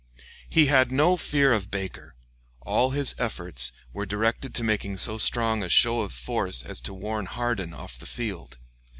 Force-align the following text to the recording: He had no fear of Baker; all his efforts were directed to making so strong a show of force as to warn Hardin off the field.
He 0.49 0.65
had 0.65 0.91
no 0.91 1.15
fear 1.15 1.53
of 1.53 1.69
Baker; 1.69 2.15
all 2.63 2.89
his 2.89 3.13
efforts 3.19 3.71
were 3.93 4.07
directed 4.07 4.55
to 4.55 4.63
making 4.63 4.97
so 4.97 5.19
strong 5.19 5.61
a 5.61 5.69
show 5.69 6.01
of 6.01 6.11
force 6.11 6.63
as 6.63 6.81
to 6.81 6.93
warn 6.95 7.27
Hardin 7.27 7.71
off 7.71 7.99
the 7.99 8.07
field. 8.07 8.57